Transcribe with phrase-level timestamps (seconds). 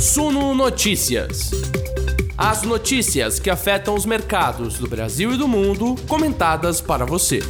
[0.00, 1.50] Suno Notícias.
[2.34, 7.40] As notícias que afetam os mercados do Brasil e do mundo, comentadas para você.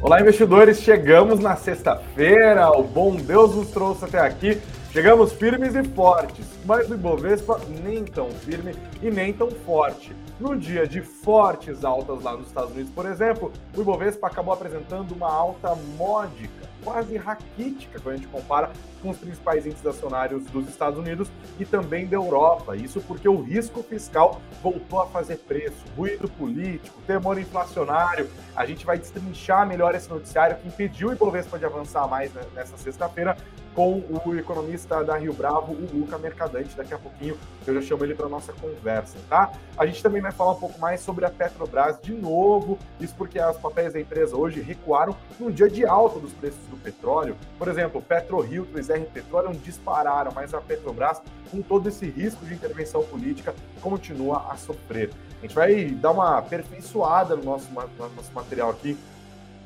[0.00, 0.80] Olá, investidores!
[0.80, 4.62] Chegamos na sexta-feira, o bom Deus nos trouxe até aqui.
[4.92, 8.72] Chegamos firmes e fortes, mas o Ibovespa nem tão firme
[9.02, 10.14] e nem tão forte.
[10.38, 15.10] No dia de fortes altas lá nos Estados Unidos, por exemplo, o Ibovespa acabou apresentando
[15.10, 18.70] uma alta módica quase raquítica quando a gente compara
[19.02, 21.28] com os principais índices acionários dos Estados Unidos
[21.58, 22.76] e também da Europa.
[22.76, 28.30] Isso porque o risco fiscal voltou a fazer preço, ruído político, temor inflacionário.
[28.54, 32.76] A gente vai destrinchar melhor esse noticiário que impediu o Ibovespa de avançar mais nessa
[32.76, 33.36] sexta-feira
[33.76, 36.74] com o economista da Rio Bravo, o Luca Mercadante.
[36.74, 37.36] Daqui a pouquinho
[37.66, 39.52] eu já chamo ele para nossa conversa, tá?
[39.76, 43.38] A gente também vai falar um pouco mais sobre a Petrobras de novo, isso porque
[43.38, 47.36] as papéis da empresa hoje recuaram num dia de alta dos preços do petróleo.
[47.58, 51.20] Por exemplo, PetroRio e R Petroleum dispararam, mas a Petrobras,
[51.50, 55.10] com todo esse risco de intervenção política, continua a sofrer.
[55.38, 58.96] A gente vai dar uma aperfeiçoada no nosso, no nosso material aqui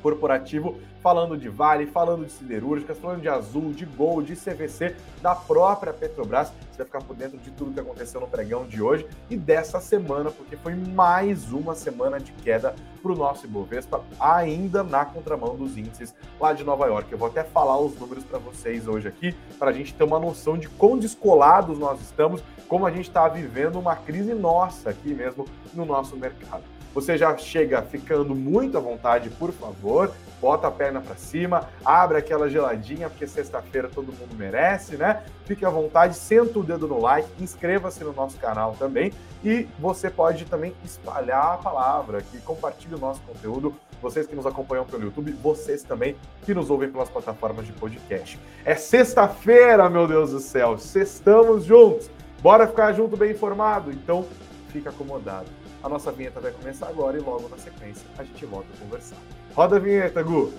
[0.01, 5.33] corporativo, falando de Vale, falando de siderúrgicas, falando de Azul, de Gol, de CVC, da
[5.33, 6.49] própria Petrobras.
[6.49, 9.79] Você vai ficar por dentro de tudo que aconteceu no pregão de hoje e dessa
[9.79, 15.55] semana, porque foi mais uma semana de queda para o nosso Ibovespa, ainda na contramão
[15.55, 17.11] dos índices lá de Nova York.
[17.11, 20.19] Eu vou até falar os números para vocês hoje aqui, para a gente ter uma
[20.19, 25.13] noção de quão descolados nós estamos, como a gente está vivendo uma crise nossa aqui
[25.13, 26.63] mesmo no nosso mercado.
[26.93, 30.11] Você já chega ficando muito à vontade, por favor,
[30.41, 35.23] bota a perna para cima, abre aquela geladinha, porque sexta-feira todo mundo merece, né?
[35.45, 40.09] Fique à vontade, senta o dedo no like, inscreva-se no nosso canal também e você
[40.09, 43.73] pode também espalhar a palavra aqui, compartilhe o nosso conteúdo.
[44.01, 48.39] Vocês que nos acompanham pelo YouTube, vocês também que nos ouvem pelas plataformas de podcast.
[48.65, 52.09] É sexta-feira, meu Deus do céu, estamos juntos.
[52.41, 53.91] Bora ficar junto bem informado?
[53.91, 54.25] Então,
[54.71, 55.60] fica acomodado.
[55.83, 59.17] A nossa vinheta vai começar agora e logo na sequência a gente volta a conversar.
[59.55, 60.53] Roda a vinheta, Gu!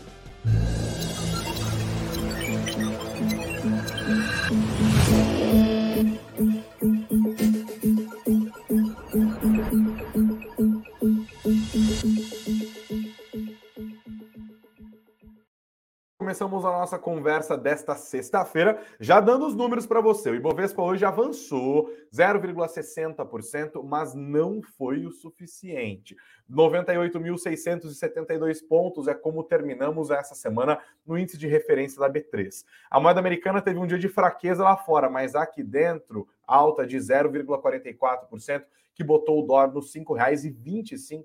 [16.42, 20.28] Começamos a nossa conversa desta sexta-feira, já dando os números para você.
[20.28, 26.16] O Ibovespa hoje avançou 0,60%, mas não foi o suficiente.
[26.50, 32.64] 98.672 pontos é como terminamos essa semana no índice de referência da B3.
[32.90, 36.96] A moeda americana teve um dia de fraqueza lá fora, mas aqui dentro, alta de
[36.96, 38.64] 0,44%,
[38.94, 41.24] que botou o dólar nos R$ 5,25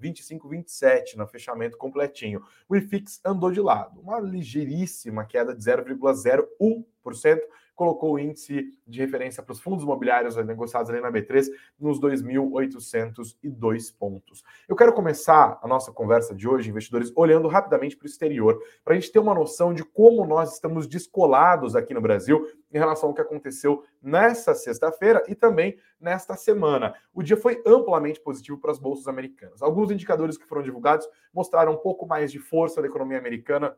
[0.00, 2.42] 25,27 no fechamento completinho.
[2.68, 7.40] O IFIX andou de lado, uma ligeiríssima queda de 0,01%,
[7.80, 11.46] colocou o índice de referência para os fundos imobiliários negociados ali na B3
[11.78, 14.44] nos 2.802 pontos.
[14.68, 18.92] Eu quero começar a nossa conversa de hoje, investidores, olhando rapidamente para o exterior, para
[18.92, 23.08] a gente ter uma noção de como nós estamos descolados aqui no Brasil em relação
[23.08, 26.94] ao que aconteceu nessa sexta-feira e também nesta semana.
[27.14, 29.62] O dia foi amplamente positivo para as bolsas americanas.
[29.62, 33.74] Alguns indicadores que foram divulgados mostraram um pouco mais de força da economia americana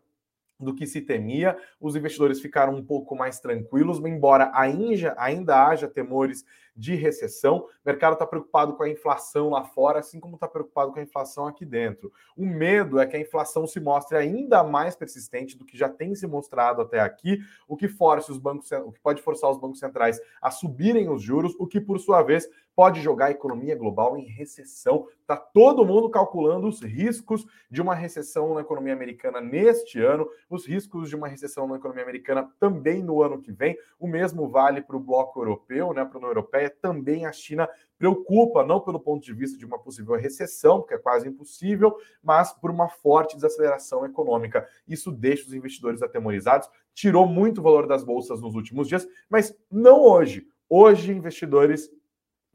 [0.62, 1.56] do que se temia.
[1.80, 7.58] Os investidores ficaram um pouco mais tranquilos, embora ainda, ainda haja temores de recessão.
[7.58, 11.02] O mercado está preocupado com a inflação lá fora, assim como está preocupado com a
[11.02, 12.12] inflação aqui dentro.
[12.36, 16.14] O medo é que a inflação se mostre ainda mais persistente do que já tem
[16.14, 19.78] se mostrado até aqui, o que force os bancos, o que pode forçar os bancos
[19.78, 24.16] centrais a subirem os juros, o que por sua vez pode jogar a economia global
[24.16, 25.06] em recessão.
[25.20, 30.66] Está todo mundo calculando os riscos de uma recessão na economia americana neste ano, os
[30.66, 33.76] riscos de uma recessão na economia americana também no ano que vem.
[33.98, 37.68] O mesmo vale para o bloco europeu, né, para a União Europeia também a China
[38.02, 42.52] preocupa, não pelo ponto de vista de uma possível recessão, porque é quase impossível, mas
[42.52, 44.66] por uma forte desaceleração econômica.
[44.88, 49.56] Isso deixa os investidores atemorizados, tirou muito o valor das bolsas nos últimos dias, mas
[49.70, 50.48] não hoje.
[50.68, 51.90] Hoje, investidores,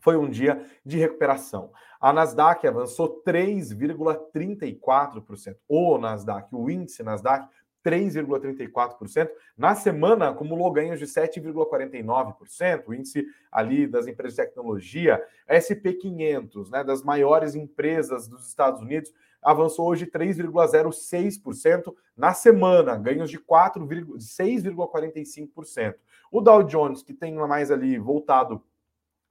[0.08, 1.70] foi um dia de recuperação.
[2.00, 5.58] A Nasdaq avançou 3,34%.
[5.68, 7.50] O Nasdaq, o índice Nasdaq
[7.86, 9.28] 3,34%.
[9.58, 12.84] Na semana, acumulou ganhos de 7,49%.
[12.88, 15.22] O índice ali das empresas de tecnologia,
[15.52, 23.40] SP500, né, das maiores empresas dos Estados Unidos, avançou hoje 3,06% na semana, ganhos de
[23.40, 25.96] 6,45%.
[26.32, 28.64] O Dow Jones, que tem mais ali voltado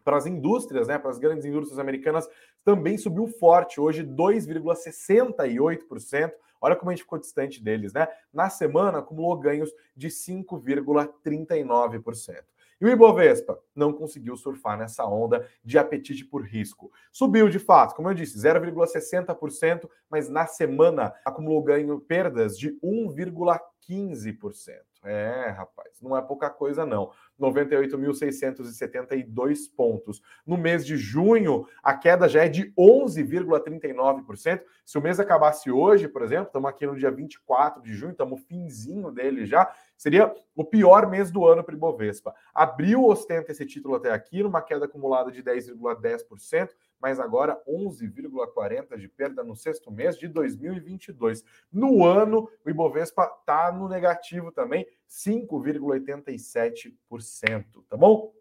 [0.07, 2.29] para as indústrias, né, para as grandes indústrias americanas,
[2.65, 6.31] também subiu forte, hoje 2,68%.
[6.61, 8.07] Olha como a gente ficou distante deles, né?
[8.33, 12.45] Na semana, acumulou ganhos de 5,39%.
[12.81, 16.93] E o Ibovespa não conseguiu surfar nessa onda de apetite por risco.
[17.11, 24.87] Subiu de fato, como eu disse, 0,60%, mas na semana acumulou ganho perdas de 1,15%.
[25.07, 27.13] É, rapaz, não é pouca coisa não.
[27.41, 30.21] 98.672 pontos.
[30.45, 34.63] No mês de junho, a queda já é de 11,39%.
[34.85, 38.41] Se o mês acabasse hoje, por exemplo, estamos aqui no dia 24 de junho, estamos
[38.43, 42.35] finzinho dele já, seria o pior mês do ano para o Ibovespa.
[42.55, 46.71] Abril ostenta esse título até aqui, numa queda acumulada de 10,10%,
[47.01, 51.45] mas agora 11,40% de perda no sexto mês de 2022.
[51.73, 58.33] No ano, o Ibovespa está no negativo também, 5,87%, tá bom?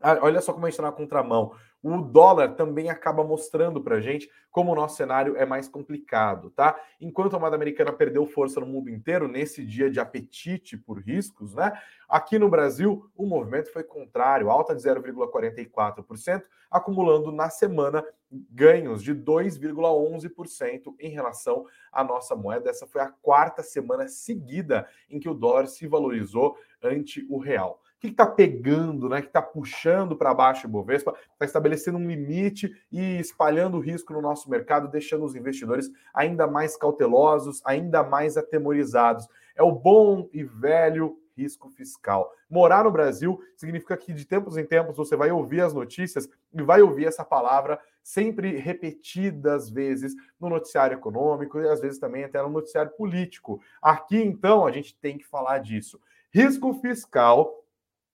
[0.00, 1.52] Ah, olha só como a gente está na contramão.
[1.82, 6.50] O dólar também acaba mostrando para a gente como o nosso cenário é mais complicado,
[6.50, 6.76] tá?
[7.00, 11.54] Enquanto a moeda americana perdeu força no mundo inteiro nesse dia de apetite por riscos,
[11.54, 11.72] né?
[12.08, 19.14] Aqui no Brasil, o movimento foi contrário, alta de 0,44%, acumulando na semana ganhos de
[19.14, 22.70] 2,11% em relação à nossa moeda.
[22.70, 27.80] Essa foi a quarta semana seguida em que o dólar se valorizou ante o real.
[28.00, 29.20] Que está pegando, né?
[29.20, 34.22] Que está puxando para baixo o Bovespa, está estabelecendo um limite e espalhando risco no
[34.22, 39.26] nosso mercado, deixando os investidores ainda mais cautelosos, ainda mais atemorizados.
[39.56, 42.32] É o bom e velho risco fiscal.
[42.50, 46.62] Morar no Brasil significa que de tempos em tempos você vai ouvir as notícias e
[46.62, 52.42] vai ouvir essa palavra sempre repetidas vezes no noticiário econômico e às vezes também até
[52.42, 53.60] no noticiário político.
[53.80, 56.00] Aqui então a gente tem que falar disso.
[56.32, 57.64] Risco fiscal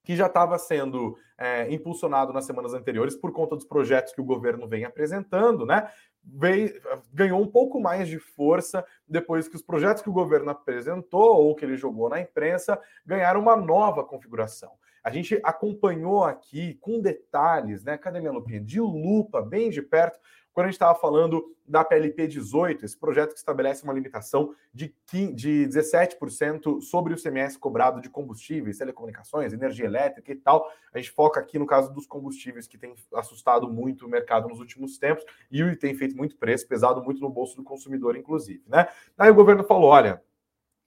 [0.04, 4.24] que já estava sendo é, impulsionado nas semanas anteriores por conta dos projetos que o
[4.24, 5.90] governo vem apresentando, né?
[6.22, 6.80] Veio,
[7.12, 11.54] ganhou um pouco mais de força depois que os projetos que o governo apresentou ou
[11.54, 14.70] que ele jogou na imprensa ganharam uma nova configuração.
[15.02, 17.98] A gente acompanhou aqui com detalhes, né?
[17.98, 18.60] Cadê minha lupinha?
[18.60, 20.18] De lupa, bem de perto,
[20.54, 24.94] quando a gente estava falando da PLP 18, esse projeto que estabelece uma limitação de,
[25.06, 30.70] 15, de 17% sobre o CMS cobrado de combustíveis, telecomunicações, energia elétrica e tal.
[30.92, 34.60] A gente foca aqui no caso dos combustíveis, que tem assustado muito o mercado nos
[34.60, 38.62] últimos tempos e tem feito muito preço, pesado muito no bolso do consumidor, inclusive.
[38.68, 38.86] Né?
[39.18, 40.22] Aí o governo falou: olha,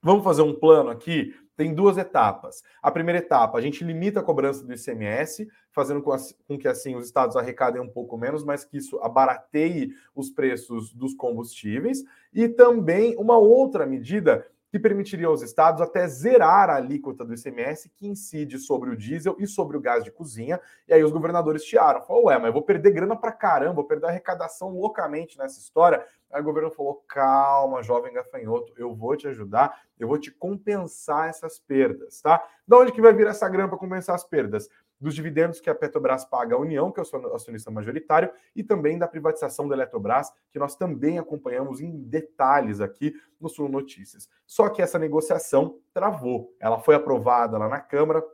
[0.02, 2.62] vamos fazer um plano aqui tem duas etapas.
[2.80, 6.16] A primeira etapa, a gente limita a cobrança do ICMS, fazendo com,
[6.56, 11.14] que assim os estados arrecadem um pouco menos, mas que isso abarateie os preços dos
[11.14, 12.04] combustíveis.
[12.32, 17.88] E também uma outra medida que permitiria aos estados até zerar a alíquota do ICMS
[17.88, 20.60] que incide sobre o diesel e sobre o gás de cozinha.
[20.86, 23.84] E aí os governadores tiaram, falou, ué, mas eu vou perder grana pra caramba, vou
[23.84, 26.04] perder arrecadação loucamente nessa história.
[26.30, 31.28] Aí o governo falou, calma, jovem gafanhoto, eu vou te ajudar, eu vou te compensar
[31.28, 32.42] essas perdas, tá?
[32.66, 34.68] De onde que vai vir essa grana para compensar as perdas?
[35.00, 38.98] dos dividendos que a Petrobras paga à União, que é o acionista majoritário, e também
[38.98, 44.28] da privatização da Eletrobras, que nós também acompanhamos em detalhes aqui no Sul Notícias.
[44.46, 46.52] Só que essa negociação travou.
[46.58, 48.24] Ela foi aprovada lá na Câmara,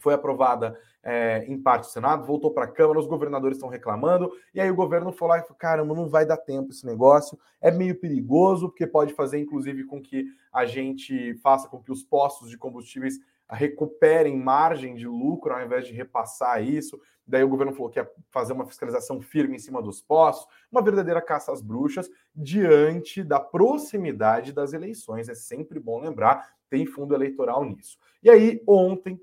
[0.00, 4.30] foi aprovada é, em parte do Senado, voltou para a Câmara, os governadores estão reclamando,
[4.54, 7.70] e aí o governo falou: e falou: caramba, não vai dar tempo esse negócio, é
[7.70, 12.50] meio perigoso, porque pode fazer, inclusive, com que a gente faça com que os postos
[12.50, 13.18] de combustíveis
[13.52, 17.00] recuperem margem de lucro ao invés de repassar isso.
[17.26, 20.82] Daí o governo falou que ia fazer uma fiscalização firme em cima dos postos, uma
[20.82, 25.28] verdadeira caça às bruxas diante da proximidade das eleições.
[25.28, 27.98] É sempre bom lembrar, tem fundo eleitoral nisso.
[28.22, 29.20] E aí, ontem,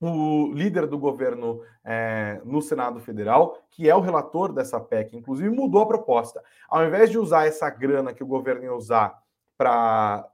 [0.00, 5.50] o líder do governo é, no Senado Federal, que é o relator dessa PEC, inclusive,
[5.50, 6.42] mudou a proposta.
[6.68, 9.18] Ao invés de usar essa grana que o governo ia usar
[9.58, 10.26] para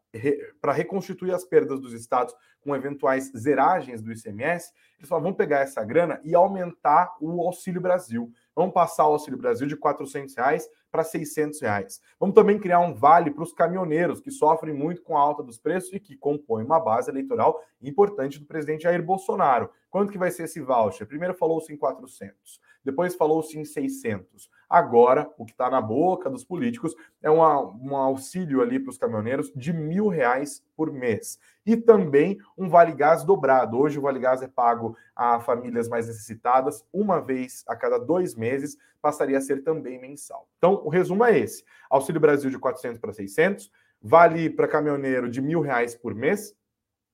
[0.61, 5.61] para reconstituir as perdas dos estados com eventuais zeragens do ICMS, eles só vão pegar
[5.61, 8.33] essa grana e aumentar o Auxílio Brasil.
[8.55, 12.01] Vamos passar o Auxílio Brasil de 400 reais para 600 reais.
[12.19, 15.59] Vamos também criar um vale para os caminhoneiros que sofrem muito com a alta dos
[15.59, 19.69] preços e que compõem uma base eleitoral importante do presidente Jair Bolsonaro.
[19.91, 21.07] Quanto que vai ser esse voucher?
[21.07, 24.49] Primeiro falou-se em 400, depois falou-se em 600.
[24.71, 28.97] Agora, o que está na boca dos políticos é uma, um auxílio ali para os
[28.97, 31.37] caminhoneiros de mil reais por mês.
[31.67, 33.77] E também um Vale Gás dobrado.
[33.77, 38.37] Hoje o Vale Gás é pago a famílias mais necessitadas uma vez a cada dois
[38.37, 40.49] meses, passaria a ser também mensal.
[40.57, 41.65] Então, o resumo é esse.
[41.91, 43.69] Auxílio Brasil de 400 para 600,
[44.01, 46.55] vale para caminhoneiro de mil reais por mês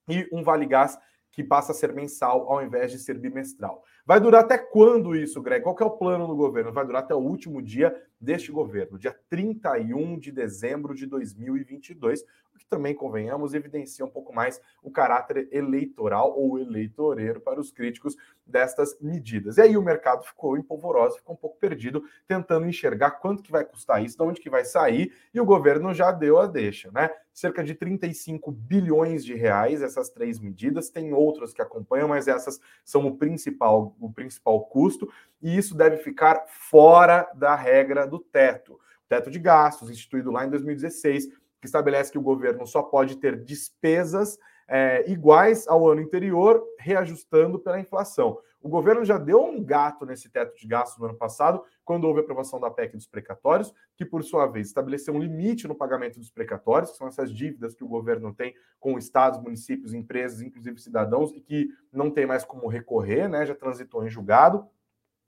[0.06, 0.98] e um Vale Gás
[1.30, 3.82] que passa a ser mensal ao invés de ser bimestral.
[4.04, 5.62] Vai durar até quando isso, Greg?
[5.62, 6.72] Qual é o plano do governo?
[6.72, 12.24] Vai durar até o último dia deste governo, dia 31 de dezembro de 2022,
[12.62, 18.16] que também, convenhamos, evidencia um pouco mais o caráter eleitoral ou eleitoreiro para os críticos
[18.46, 19.56] destas medidas.
[19.56, 23.64] E aí o mercado ficou empolvoroso, ficou um pouco perdido, tentando enxergar quanto que vai
[23.64, 27.10] custar isso, de onde que vai sair, e o governo já deu a deixa, né?
[27.32, 32.60] Cerca de 35 bilhões de reais essas três medidas, tem outras que acompanham, mas essas
[32.84, 38.78] são o principal, o principal custo, e isso deve ficar fora da regra do teto.
[39.08, 41.28] Teto de gastos, instituído lá em 2016,
[41.62, 44.36] que estabelece que o governo só pode ter despesas
[44.68, 48.36] é, iguais ao ano anterior, reajustando pela inflação.
[48.60, 52.18] O governo já deu um gato nesse teto de gastos no ano passado, quando houve
[52.18, 56.18] a aprovação da PEC dos precatórios, que, por sua vez, estabeleceu um limite no pagamento
[56.18, 60.80] dos precatórios, que são essas dívidas que o governo tem com estados, municípios, empresas, inclusive
[60.80, 63.46] cidadãos, e que não tem mais como recorrer, né?
[63.46, 64.66] Já transitou em julgado.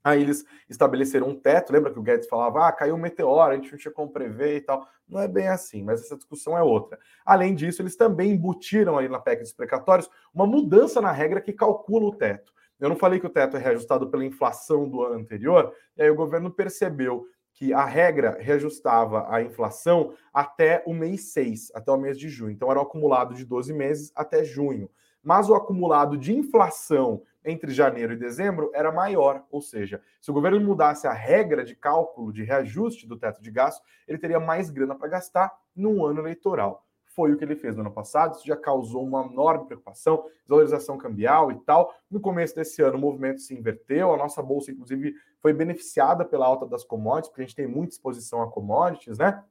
[0.05, 1.73] Aí eles estabeleceram um teto.
[1.73, 4.57] Lembra que o Guedes falava: ah, caiu um meteoro, a gente não tinha como prever
[4.57, 4.87] e tal.
[5.09, 6.99] Não é bem assim, mas essa discussão é outra.
[7.25, 11.51] Além disso, eles também embutiram aí na PEC dos precatórios uma mudança na regra que
[11.51, 12.53] calcula o teto.
[12.79, 16.09] Eu não falei que o teto é reajustado pela inflação do ano anterior, e aí
[16.11, 21.97] o governo percebeu que a regra reajustava a inflação até o mês 6, até o
[21.97, 22.51] mês de junho.
[22.51, 24.87] Então era o acumulado de 12 meses até junho.
[25.23, 30.33] Mas o acumulado de inflação entre janeiro e dezembro era maior, ou seja, se o
[30.33, 34.69] governo mudasse a regra de cálculo de reajuste do teto de gasto, ele teria mais
[34.69, 36.83] grana para gastar no ano eleitoral.
[37.05, 40.97] Foi o que ele fez no ano passado, isso já causou uma enorme preocupação, desvalorização
[40.97, 41.95] cambial e tal.
[42.11, 46.45] No começo desse ano, o movimento se inverteu, a nossa bolsa, inclusive, foi beneficiada pela
[46.45, 49.41] alta das commodities, porque a gente tem muita exposição a commodities, né?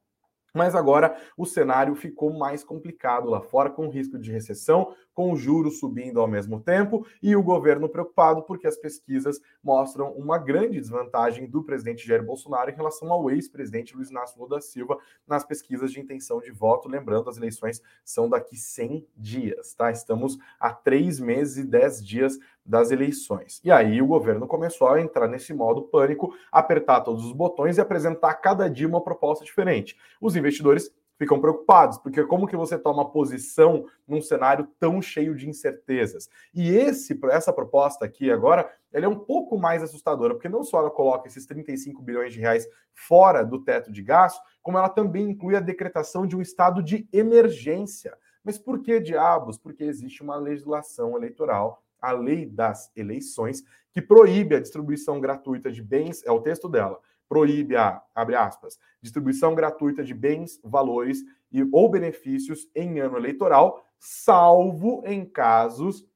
[0.54, 5.78] Mas agora o cenário ficou mais complicado lá fora, com risco de recessão, com juros
[5.78, 11.48] subindo ao mesmo tempo e o governo preocupado porque as pesquisas mostram uma grande desvantagem
[11.48, 15.92] do presidente Jair Bolsonaro em relação ao ex-presidente Luiz Inácio Lula da Silva nas pesquisas
[15.92, 16.88] de intenção de voto.
[16.88, 19.90] Lembrando, as eleições são daqui 100 dias, tá?
[19.90, 23.60] Estamos a três meses e dez dias das eleições.
[23.62, 27.80] E aí o governo começou a entrar nesse modo pânico, apertar todos os botões e
[27.80, 29.96] apresentar cada dia uma proposta diferente.
[30.20, 35.48] Os investidores ficam preocupados, porque como que você toma posição num cenário tão cheio de
[35.48, 36.28] incertezas?
[36.52, 40.78] E esse essa proposta aqui agora, ela é um pouco mais assustadora, porque não só
[40.78, 45.30] ela coloca esses 35 bilhões de reais fora do teto de gasto, como ela também
[45.30, 48.16] inclui a decretação de um estado de emergência.
[48.42, 49.56] Mas por que diabos?
[49.56, 55.82] Porque existe uma legislação eleitoral a lei das eleições, que proíbe a distribuição gratuita de
[55.82, 57.00] bens, é o texto dela,
[57.34, 61.18] proíbe a, abre aspas, distribuição gratuita de bens, valores
[61.50, 66.06] e, ou benefícios em ano eleitoral, salvo em casos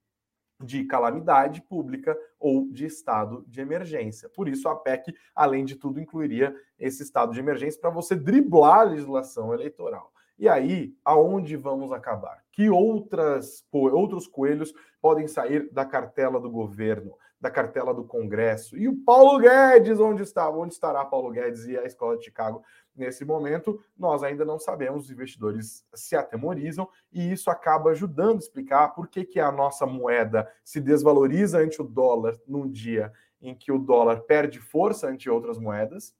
[0.62, 4.28] de calamidade pública ou de estado de emergência.
[4.28, 8.82] Por isso, a PEC, além de tudo, incluiria esse estado de emergência para você driblar
[8.82, 10.12] a legislação eleitoral.
[10.38, 12.44] E aí, aonde vamos acabar?
[12.52, 14.72] Que outras, outros coelhos
[15.02, 18.76] podem sair da cartela do governo, da cartela do Congresso?
[18.76, 20.48] E o Paulo Guedes, onde está?
[20.50, 22.62] Onde estará Paulo Guedes e a Escola de Chicago
[22.94, 23.80] nesse momento?
[23.96, 29.08] Nós ainda não sabemos, os investidores se atemorizam e isso acaba ajudando a explicar por
[29.08, 33.78] que, que a nossa moeda se desvaloriza ante o dólar num dia em que o
[33.78, 36.14] dólar perde força ante outras moedas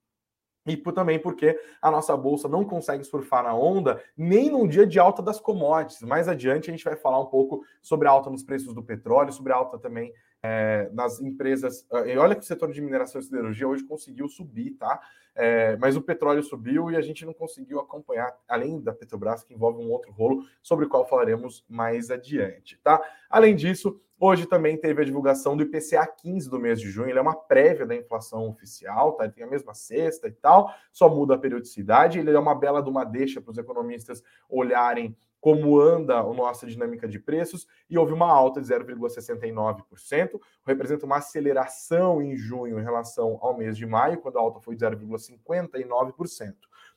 [0.68, 4.98] e também porque a nossa bolsa não consegue surfar na onda nem no dia de
[4.98, 6.02] alta das commodities.
[6.02, 9.32] Mais adiante a gente vai falar um pouco sobre a alta nos preços do petróleo,
[9.32, 11.86] sobre a alta também é, nas empresas.
[12.06, 15.00] E olha que o setor de mineração e siderurgia hoje conseguiu subir, tá?
[15.34, 19.54] É, mas o petróleo subiu e a gente não conseguiu acompanhar, além da Petrobras, que
[19.54, 23.00] envolve um outro rolo, sobre o qual falaremos mais adiante, tá?
[23.30, 27.20] Além disso, hoje também teve a divulgação do IPCA 15 do mês de junho, ele
[27.20, 29.24] é uma prévia da inflação oficial, tá?
[29.24, 32.82] Ele tem a mesma cesta e tal, só muda a periodicidade, ele é uma bela
[32.82, 37.96] de uma deixa para os economistas olharem como anda a nossa dinâmica de preços e
[37.96, 43.86] houve uma alta de 0,69%, representa uma aceleração em junho em relação ao mês de
[43.86, 46.54] maio, quando a alta foi de 0,59%.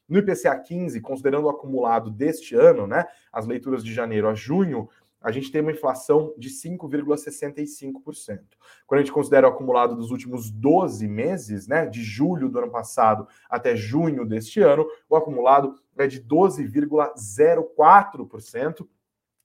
[0.09, 4.89] No IPCA 15, considerando o acumulado deste ano, né, as leituras de janeiro a junho,
[5.21, 8.39] a gente tem uma inflação de 5,65%.
[8.87, 12.71] Quando a gente considera o acumulado dos últimos 12 meses, né, de julho do ano
[12.71, 18.87] passado até junho deste ano, o acumulado é de 12,04%.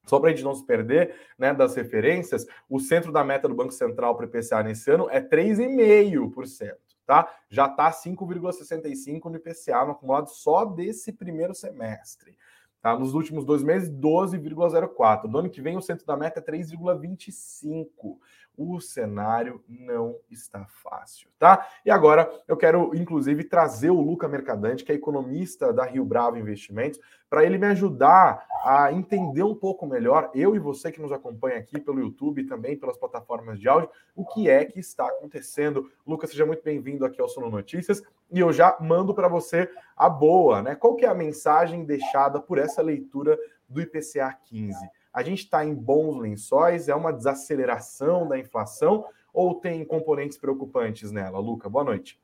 [0.06, 3.54] Só para a gente não se perder né, das referências, o centro da meta do
[3.54, 6.74] Banco Central para o IPCA nesse ano é 3,5%.
[7.04, 7.28] Tá?
[7.48, 12.38] Já está 5,65% no IPCA no acumulado só desse primeiro semestre.
[12.80, 12.96] Tá?
[12.96, 15.24] Nos últimos dois meses, 12,04.
[15.24, 18.18] No ano que vem, o centro da meta é 3,25.
[18.56, 21.68] O cenário não está fácil, tá?
[21.84, 26.38] E agora eu quero, inclusive, trazer o Luca Mercadante, que é economista da Rio Bravo
[26.38, 26.98] Investimentos,
[27.28, 31.58] para ele me ajudar a entender um pouco melhor, eu e você que nos acompanha
[31.58, 35.90] aqui pelo YouTube e também pelas plataformas de áudio, o que é que está acontecendo.
[36.06, 40.08] Lucas, seja muito bem-vindo aqui ao Sono Notícias e eu já mando para você a
[40.08, 40.74] boa, né?
[40.74, 44.78] Qual que é a mensagem deixada por essa leitura do IPCA 15?
[45.16, 46.88] A gente está em bons lençóis?
[46.88, 51.38] É uma desaceleração da inflação ou tem componentes preocupantes nela?
[51.38, 52.20] Luca, boa noite.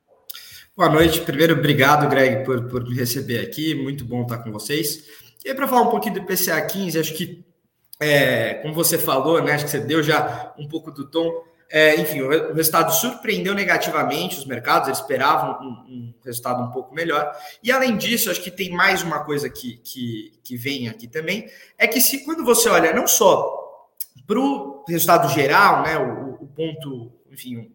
[0.76, 1.22] Boa noite.
[1.22, 3.75] Primeiro, obrigado, Greg, por, por me receber aqui.
[3.75, 5.08] Muito bom estar com vocês.
[5.42, 7.42] E para falar um pouquinho do IPCA 15, acho que,
[7.99, 11.44] é, como você falou, né, acho que você deu já um pouco do tom.
[11.74, 16.94] É, enfim, o, resultado surpreendeu negativamente os mercados, eles esperavam um, um, resultado um pouco
[16.94, 17.34] melhor.
[17.62, 21.48] E além disso, acho que tem mais uma coisa que, que, que vem aqui também,
[21.78, 23.88] é que se quando você olha não só
[24.26, 27.72] para o resultado geral, né, o, o ponto, enfim,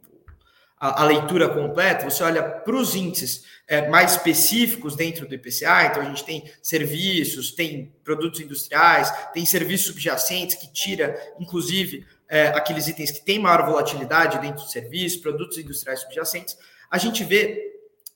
[0.79, 5.85] a, a, leitura completa, você olha para os índices é, mais específicos dentro do IPCA,
[5.85, 12.47] então a gente tem serviços, tem produtos industriais, tem serviços subjacentes que tira, inclusive, é,
[12.47, 16.57] aqueles itens que têm maior volatilidade dentro do serviço, produtos industriais subjacentes,
[16.89, 17.73] a gente vê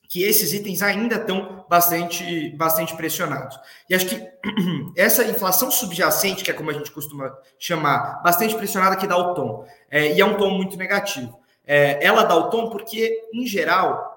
[0.08, 3.58] que esses itens ainda estão bastante, bastante pressionados.
[3.88, 4.22] E acho que
[4.94, 9.32] essa inflação subjacente, que é como a gente costuma chamar, bastante pressionada, que dá o
[9.32, 9.66] tom.
[9.90, 11.40] É, e é um tom muito negativo.
[11.64, 14.11] É, ela dá o tom porque, em geral,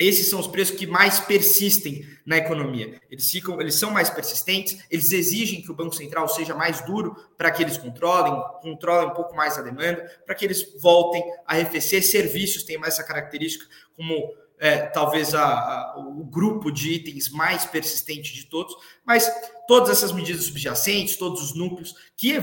[0.00, 2.98] esses são os preços que mais persistem na economia.
[3.10, 7.14] Eles ficam, eles são mais persistentes, eles exigem que o Banco Central seja mais duro
[7.36, 11.52] para que eles controlem, controlem um pouco mais a demanda, para que eles voltem a
[11.52, 12.02] arrefecer.
[12.02, 17.64] Serviços têm mais essa característica, como é, talvez a, a, o grupo de itens mais
[17.64, 19.30] persistente de todos, mas
[19.66, 22.38] todas essas medidas subjacentes, todos os núcleos que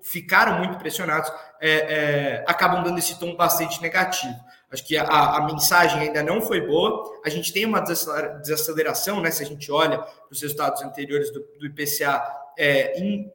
[0.00, 4.34] ficaram muito pressionados, é, é, acabam dando esse tom bastante negativo.
[4.76, 7.18] Acho que a, a, mensagem ainda não foi boa.
[7.24, 9.30] A gente tem uma desaceleração, né?
[9.30, 12.22] Se a gente olha os resultados anteriores do, do IPCA
[12.58, 13.32] é, em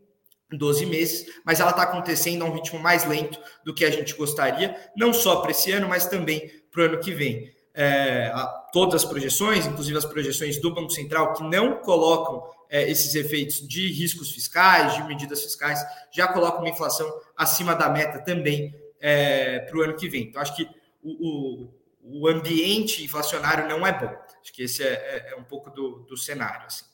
[0.51, 4.13] 12 meses, mas ela está acontecendo a um ritmo mais lento do que a gente
[4.13, 7.51] gostaria, não só para esse ano, mas também para o ano que vem.
[7.73, 8.31] É,
[8.71, 13.67] todas as projeções, inclusive as projeções do Banco Central, que não colocam é, esses efeitos
[13.67, 19.59] de riscos fiscais, de medidas fiscais, já colocam uma inflação acima da meta também é,
[19.59, 20.23] para o ano que vem.
[20.23, 20.69] Então, acho que
[21.03, 21.69] o,
[22.03, 24.13] o, o ambiente inflacionário não é bom.
[24.41, 26.65] Acho que esse é, é, é um pouco do, do cenário.
[26.65, 26.85] Assim.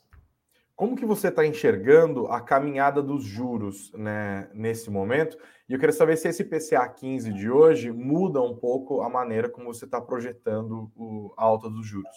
[0.76, 5.38] Como que você está enxergando a caminhada dos juros né, nesse momento?
[5.68, 9.50] E eu queria saber se esse PCA 15 de hoje muda um pouco a maneira
[9.50, 12.16] como você está projetando o, a alta dos juros.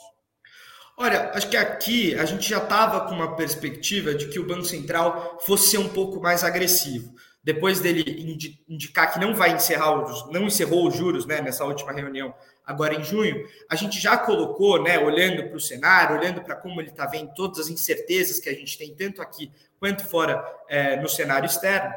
[0.97, 4.65] Olha, acho que aqui a gente já estava com uma perspectiva de que o Banco
[4.65, 8.05] Central fosse ser um pouco mais agressivo depois dele
[8.69, 12.35] indicar que não vai encerrar os, não encerrou os juros né, nessa última reunião
[12.71, 16.81] agora em junho, a gente já colocou, né, olhando para o cenário, olhando para como
[16.81, 20.97] ele está vendo todas as incertezas que a gente tem, tanto aqui quanto fora é,
[20.97, 21.93] no cenário externo,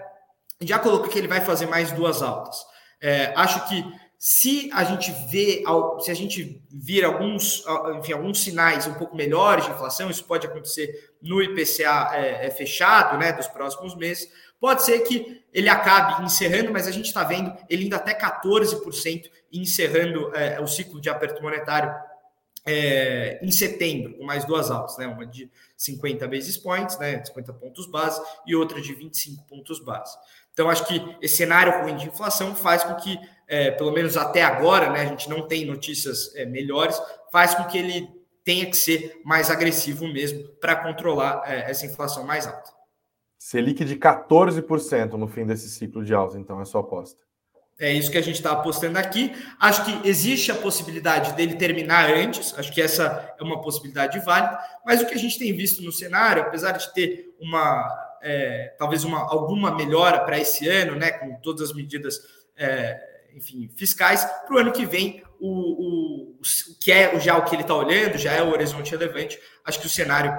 [0.62, 2.66] já colocou que ele vai fazer mais duas altas.
[3.00, 3.86] É, acho que
[4.18, 5.64] se a gente vê,
[6.00, 7.62] se a gente vir alguns,
[8.00, 12.50] enfim, alguns sinais um pouco melhores de inflação, isso pode acontecer no IPCA é, é,
[12.50, 14.32] fechado, né, dos próximos meses,
[14.64, 19.30] Pode ser que ele acabe encerrando, mas a gente está vendo ele indo até 14%
[19.52, 21.94] encerrando é, o ciclo de aperto monetário
[22.66, 25.06] é, em setembro, com mais duas altas, né?
[25.06, 27.22] Uma de 50 basis points, né?
[27.26, 30.18] 50 pontos base, e outra de 25 pontos base.
[30.54, 34.44] Então, acho que esse cenário ruim de inflação faz com que, é, pelo menos até
[34.44, 35.02] agora, né?
[35.02, 36.98] A gente não tem notícias é, melhores,
[37.34, 38.10] faz com que ele
[38.46, 42.83] tenha que ser mais agressivo mesmo para controlar é, essa inflação mais alta.
[43.44, 47.20] Selic de 14% no fim desse ciclo de alta, então, é sua aposta.
[47.78, 49.34] É isso que a gente está apostando aqui.
[49.60, 54.58] Acho que existe a possibilidade dele terminar antes, acho que essa é uma possibilidade válida,
[54.86, 57.86] mas o que a gente tem visto no cenário, apesar de ter uma
[58.22, 62.22] é, talvez uma, alguma melhora para esse ano, né, com todas as medidas
[62.56, 62.98] é,
[63.36, 66.42] enfim, fiscais, para o ano que vem, o, o, o,
[66.80, 69.88] que é já o que ele está olhando, já é o horizonte relevante, acho que
[69.88, 70.32] o cenário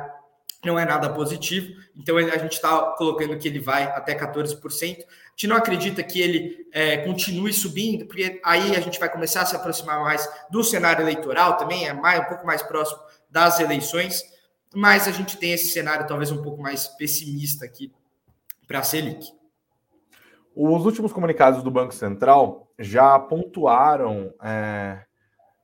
[0.66, 4.60] não é nada positivo, então a gente está colocando que ele vai até 14%.
[4.80, 9.42] A gente não acredita que ele é, continue subindo, porque aí a gente vai começar
[9.42, 13.00] a se aproximar mais do cenário eleitoral também, é mais, um pouco mais próximo
[13.30, 14.22] das eleições,
[14.74, 17.92] mas a gente tem esse cenário talvez um pouco mais pessimista aqui
[18.66, 19.32] para a Selic.
[20.54, 25.04] Os últimos comunicados do Banco Central já pontuaram é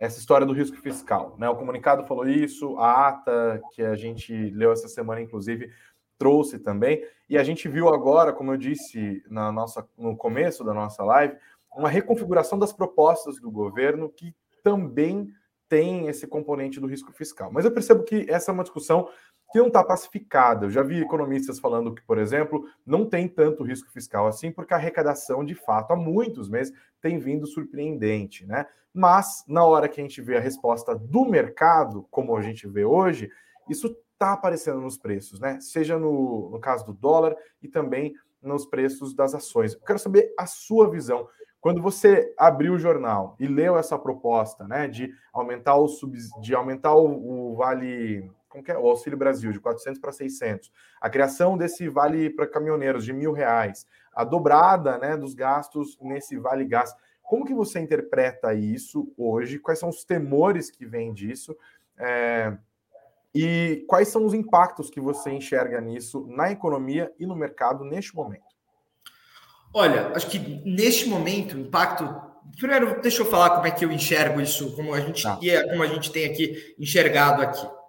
[0.00, 1.36] essa história do risco fiscal.
[1.38, 1.46] Né?
[1.48, 5.70] O comunicado falou isso, a ata que a gente leu essa semana, inclusive,
[6.18, 7.04] trouxe também.
[7.28, 11.36] E a gente viu agora, como eu disse na nossa, no começo da nossa live,
[11.76, 14.34] uma reconfiguração das propostas do governo que
[14.64, 15.30] também
[15.68, 17.52] tem esse componente do risco fiscal.
[17.52, 19.08] Mas eu percebo que essa é uma discussão
[19.50, 20.66] que não está pacificada.
[20.66, 24.72] Eu já vi economistas falando que, por exemplo, não tem tanto risco fiscal assim, porque
[24.72, 28.66] a arrecadação, de fato, há muitos meses tem vindo surpreendente, né?
[28.92, 32.84] Mas, na hora que a gente vê a resposta do mercado, como a gente vê
[32.84, 33.30] hoje,
[33.68, 35.58] isso está aparecendo nos preços, né?
[35.60, 39.74] Seja no, no caso do dólar e também nos preços das ações.
[39.74, 41.28] Eu quero saber a sua visão.
[41.60, 46.54] Quando você abriu o jornal e leu essa proposta, né, de aumentar o sub, de
[46.54, 48.76] aumentar o, o vale como que é?
[48.76, 53.32] o Auxílio Brasil, de 400 para 600, a criação desse vale para caminhoneiros de mil
[53.32, 56.92] reais, a dobrada né, dos gastos nesse vale gás.
[57.22, 59.60] Como que você interpreta isso hoje?
[59.60, 61.56] Quais são os temores que vêm disso?
[61.96, 62.58] É,
[63.32, 68.16] e quais são os impactos que você enxerga nisso na economia e no mercado neste
[68.16, 68.50] momento?
[69.72, 72.04] Olha, acho que neste momento, o impacto.
[72.58, 75.38] Primeiro, deixa eu falar como é que eu enxergo isso, como a gente, tá.
[75.40, 77.79] É, como a gente tem aqui enxergado aqui.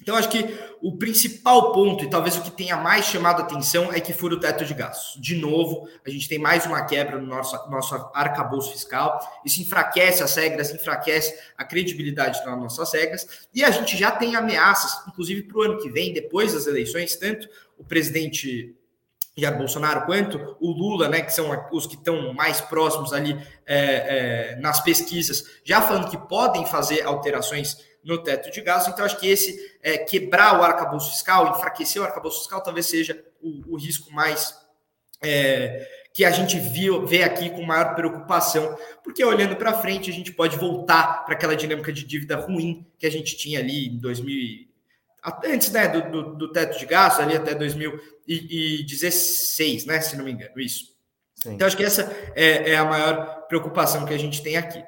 [0.00, 4.00] Então, acho que o principal ponto, e talvez o que tenha mais chamado atenção, é
[4.00, 5.20] que fura o teto de gastos.
[5.20, 9.20] De novo, a gente tem mais uma quebra no nosso, nosso arcabouço fiscal.
[9.44, 13.26] Isso enfraquece as regras, enfraquece a credibilidade das nossas regras.
[13.52, 17.16] E a gente já tem ameaças, inclusive para o ano que vem, depois das eleições,
[17.16, 18.74] tanto o presidente
[19.36, 24.54] Jair Bolsonaro quanto o Lula, né, que são os que estão mais próximos ali é,
[24.54, 28.92] é, nas pesquisas, já falando que podem fazer alterações no teto de gastos.
[28.92, 33.22] Então, acho que esse é, quebrar o arcabouço fiscal, enfraquecer o arcabouço fiscal, talvez seja
[33.40, 34.54] o, o risco mais
[35.22, 40.12] é, que a gente viu, vê aqui com maior preocupação, porque olhando para frente, a
[40.12, 43.98] gente pode voltar para aquela dinâmica de dívida ruim que a gente tinha ali em
[43.98, 44.68] 2000
[45.44, 50.32] antes né, do, do, do teto de gastos, ali até 2016, né, se não me
[50.32, 50.96] engano, isso.
[51.34, 51.52] Sim.
[51.54, 54.82] Então, acho que essa é, é, a maior preocupação que a gente tem aqui.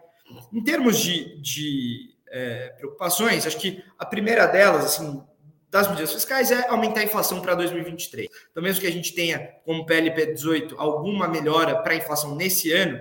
[0.53, 5.23] Em termos de, de é, preocupações, acho que a primeira delas, assim,
[5.69, 8.29] das medidas fiscais é aumentar a inflação para 2023.
[8.51, 12.73] Então, mesmo que a gente tenha, como PLP 18, alguma melhora para a inflação nesse
[12.73, 13.01] ano,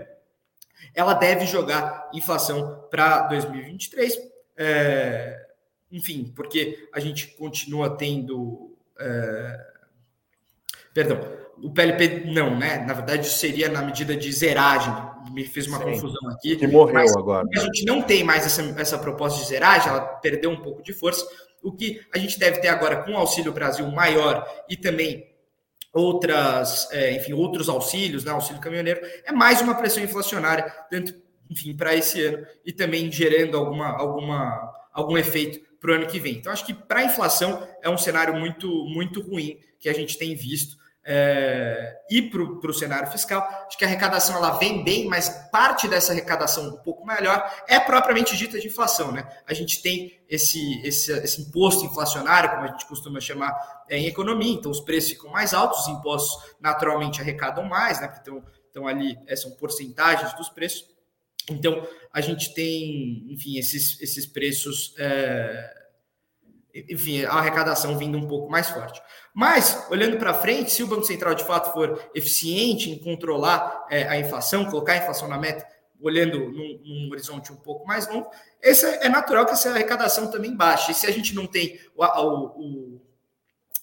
[0.94, 4.18] ela deve jogar inflação para 2023.
[4.58, 5.46] É,
[5.92, 8.78] enfim, porque a gente continua tendo.
[9.00, 9.66] É,
[10.94, 11.20] perdão,
[11.58, 12.78] o PLP não, né?
[12.86, 14.94] Na verdade, seria na medida de zeragem.
[15.32, 16.56] Me fez uma Sim, confusão aqui.
[16.56, 17.48] Que morreu agora.
[17.56, 20.94] A gente não tem mais essa, essa proposta de zeragem, ela perdeu um pouco de
[20.94, 21.26] força.
[21.62, 25.30] O que a gente deve ter agora com o Auxílio Brasil maior e também
[25.94, 31.14] outras, é, enfim, outros auxílios, né, auxílio caminhoneiro, é mais uma pressão inflacionária, tanto,
[31.50, 36.20] enfim, para esse ano e também gerando alguma, alguma, algum efeito para o ano que
[36.20, 36.36] vem.
[36.36, 40.18] Então, acho que para a inflação é um cenário muito, muito ruim que a gente
[40.18, 40.78] tem visto.
[41.12, 45.88] É, e para o cenário fiscal, acho que a arrecadação ela vem bem, mas parte
[45.88, 49.12] dessa arrecadação um pouco melhor é propriamente dita de inflação.
[49.12, 49.28] Né?
[49.48, 53.58] A gente tem esse, esse, esse imposto inflacionário, como a gente costuma chamar
[53.90, 58.08] é, em economia, então os preços ficam mais altos, os impostos naturalmente arrecadam mais, né?
[58.08, 58.30] porque
[58.68, 60.86] estão, ali, é, são porcentagens dos preços.
[61.50, 65.74] Então, a gente tem, enfim, esses, esses preços, é,
[66.74, 69.02] enfim, a arrecadação vindo um pouco mais forte.
[69.34, 74.08] Mas, olhando para frente, se o Banco Central de fato for eficiente em controlar é,
[74.08, 75.66] a inflação, colocar a inflação na meta,
[76.02, 78.30] olhando num, num, horizonte um pouco mais longo,
[78.62, 80.92] esse é, é natural que essa arrecadação também baixe.
[80.92, 83.02] E se a gente não tem o, o,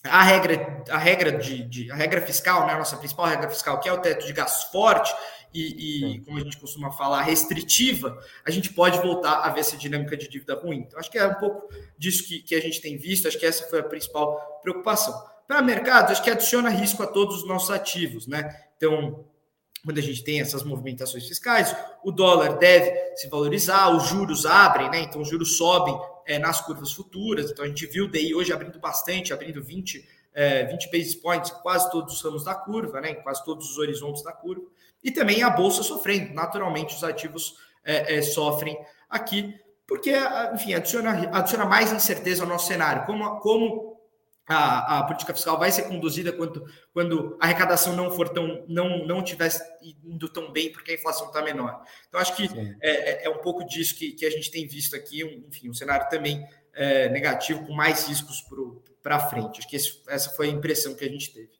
[0.04, 3.80] a regra, a regra de, de, a regra fiscal, né, a nossa principal regra fiscal,
[3.80, 5.14] que é o teto de gastos forte,
[5.56, 9.76] e, e, como a gente costuma falar, restritiva, a gente pode voltar a ver essa
[9.76, 10.84] dinâmica de dívida ruim.
[10.86, 13.46] Então, acho que é um pouco disso que, que a gente tem visto, acho que
[13.46, 15.14] essa foi a principal preocupação.
[15.48, 18.54] Para mercados, acho que adiciona risco a todos os nossos ativos, né?
[18.76, 19.24] Então,
[19.84, 24.90] quando a gente tem essas movimentações fiscais, o dólar deve se valorizar, os juros abrem,
[24.90, 25.00] né?
[25.00, 27.50] Então, os juros sobem é, nas curvas futuras.
[27.50, 31.50] Então, a gente viu o DI hoje abrindo bastante, abrindo 20, é, 20 basis points,
[31.50, 33.12] quase todos os ramos da curva, né?
[33.12, 34.66] Em quase todos os horizontes da curva
[35.06, 36.34] e também a bolsa sofrendo.
[36.34, 38.76] Naturalmente, os ativos é, é, sofrem
[39.08, 39.54] aqui,
[39.86, 40.12] porque,
[40.52, 43.06] enfim, adiciona, adiciona mais incerteza ao nosso cenário.
[43.06, 43.96] Como, como
[44.48, 49.06] a, a, política fiscal vai ser conduzida quando, quando a arrecadação não for tão, não,
[49.06, 49.62] não tivesse
[50.04, 51.80] indo tão bem, porque a inflação está menor.
[52.08, 54.96] Então, acho que é, é, é, um pouco disso que, que a gente tem visto
[54.96, 58.44] aqui, um, enfim, um cenário também é, negativo, com mais riscos
[59.04, 59.60] para frente.
[59.60, 61.55] Acho que esse, essa foi a impressão que a gente teve.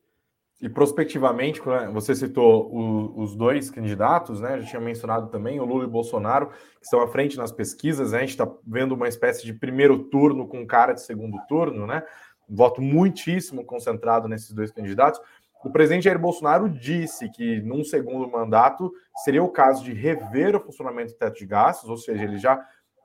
[0.59, 1.61] E prospectivamente,
[1.93, 4.59] você citou o, os dois candidatos, né?
[4.61, 8.13] Já tinha mencionado também o Lula e o Bolsonaro, que estão à frente nas pesquisas.
[8.13, 8.19] Né?
[8.19, 12.03] A gente está vendo uma espécie de primeiro turno com cara de segundo turno, né?
[12.49, 15.21] voto muitíssimo concentrado nesses dois candidatos.
[15.65, 18.93] o presidente Jair Bolsonaro disse que num segundo mandato
[19.25, 22.65] seria o caso de rever o funcionamento do teto de gastos, ou seja, ele já,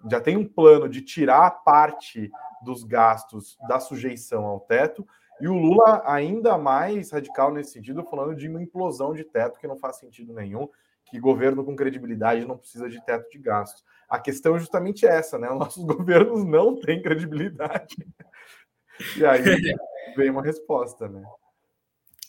[0.09, 2.29] já tem um plano de tirar parte
[2.63, 5.05] dos gastos da sujeição ao teto,
[5.41, 9.67] e o Lula ainda mais radical nesse sentido, falando de uma implosão de teto que
[9.67, 10.69] não faz sentido nenhum,
[11.05, 13.83] que governo com credibilidade não precisa de teto de gastos.
[14.07, 15.49] A questão é justamente essa, né?
[15.55, 17.95] Nossos governos não têm credibilidade.
[19.17, 19.41] E aí
[20.15, 21.23] vem uma resposta, né?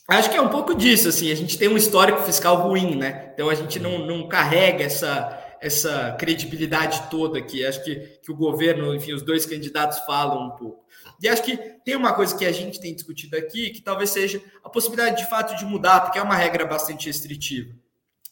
[0.07, 3.31] Acho que é um pouco disso, assim, a gente tem um histórico fiscal ruim, né?
[3.33, 7.65] Então a gente não, não carrega essa, essa credibilidade toda aqui.
[7.65, 10.83] Acho que, que o governo, enfim, os dois candidatos falam um pouco.
[11.21, 14.43] E acho que tem uma coisa que a gente tem discutido aqui, que talvez seja
[14.61, 17.73] a possibilidade de fato de mudar, porque é uma regra bastante restritiva.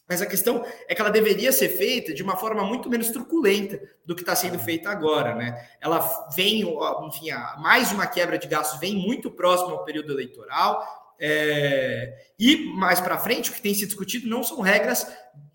[0.06, 3.80] Mas a questão é que ela deveria ser feita de uma forma muito menos truculenta
[4.04, 5.68] do que está sendo feita agora, né?
[5.80, 6.00] Ela
[6.36, 6.64] vem,
[7.06, 13.00] enfim, mais uma quebra de gastos vem muito próximo ao período eleitoral, é, e mais
[13.00, 15.06] para frente, o que tem se discutido não são regras,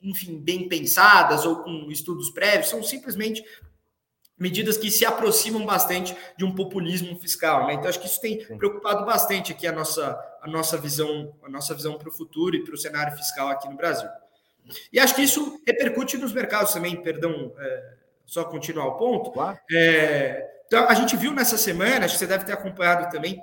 [0.01, 3.43] enfim, bem pensadas ou com estudos prévios, são simplesmente
[4.39, 7.67] medidas que se aproximam bastante de um populismo fiscal.
[7.67, 7.73] Né?
[7.73, 11.75] Então, acho que isso tem preocupado bastante aqui a nossa, a nossa visão, a nossa
[11.75, 14.07] visão para o futuro e para o cenário fiscal aqui no Brasil.
[14.93, 17.93] E acho que isso repercute nos mercados também, perdão, é,
[18.25, 19.31] só continuar o ponto.
[19.31, 19.59] Claro.
[19.69, 23.41] É, então, a gente viu nessa semana, acho que você deve ter acompanhado também,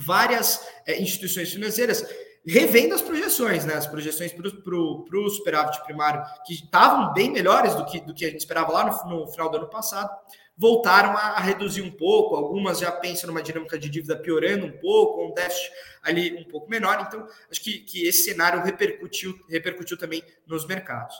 [0.00, 2.04] várias é, instituições financeiras
[2.46, 3.74] revendo as projeções, né?
[3.74, 8.30] As projeções para o superávit primário, que estavam bem melhores do que, do que a
[8.30, 10.10] gente esperava lá no, no final do ano passado,
[10.56, 12.36] voltaram a, a, reduzir um pouco.
[12.36, 15.70] Algumas já pensam numa dinâmica de dívida piorando um pouco, um déficit
[16.02, 17.04] ali um pouco menor.
[17.06, 21.14] Então, acho que, que esse cenário repercutiu, repercutiu também nos mercados.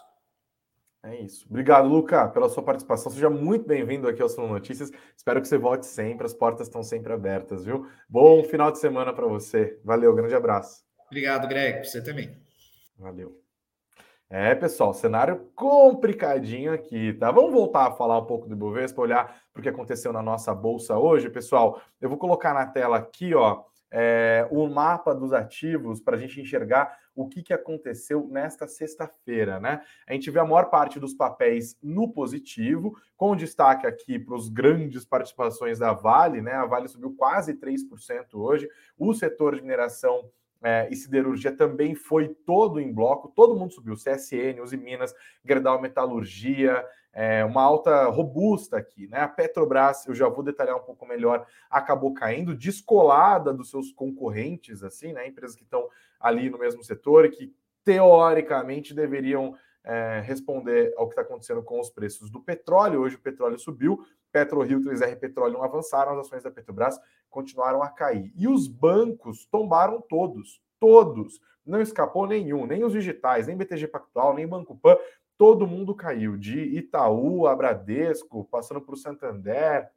[1.02, 1.46] É isso.
[1.48, 3.10] Obrigado, Luca, pela sua participação.
[3.10, 4.90] Seja muito bem-vindo aqui ao Sono Notícias.
[5.16, 6.26] Espero que você volte sempre.
[6.26, 7.86] As portas estão sempre abertas, viu?
[8.06, 9.80] Bom final de semana para você.
[9.82, 10.84] Valeu, grande abraço.
[11.06, 11.86] Obrigado, Greg.
[11.86, 12.36] Você também.
[12.98, 13.40] Valeu.
[14.28, 17.32] É, pessoal, cenário complicadinho aqui, tá?
[17.32, 20.54] Vamos voltar a falar um pouco do Ibovespa, olhar para o que aconteceu na nossa
[20.54, 21.80] bolsa hoje, pessoal.
[21.98, 26.40] Eu vou colocar na tela aqui, ó, é, o mapa dos ativos para a gente
[26.40, 29.82] enxergar o que, que aconteceu nesta sexta-feira, né?
[30.06, 34.48] A gente vê a maior parte dos papéis no positivo, com destaque aqui para os
[34.48, 36.52] grandes participações da Vale, né?
[36.52, 40.30] A Vale subiu quase 3% hoje, o setor de mineração
[40.62, 45.80] é, e siderurgia também foi todo em bloco, todo mundo subiu, CSN, Uzi Minas, Gerdau
[45.80, 49.20] Metalurgia, é, uma alta robusta aqui, né?
[49.20, 54.82] A Petrobras, eu já vou detalhar um pouco melhor, acabou caindo, descolada dos seus concorrentes,
[54.82, 55.26] assim, né?
[55.26, 55.88] Empresas que estão
[56.20, 61.80] ali no mesmo setor e que teoricamente deveriam é, responder ao que está acontecendo com
[61.80, 63.00] os preços do petróleo.
[63.00, 68.32] Hoje o petróleo subiu, PetroRio 3R Petróleo avançaram, as ações da Petrobras continuaram a cair.
[68.36, 71.40] E os bancos tombaram todos, todos.
[71.64, 74.96] Não escapou nenhum, nem os digitais, nem BTG Pactual, nem Banco Pan,
[75.40, 79.88] todo mundo caiu, de Itaú a Bradesco, passando por Santander,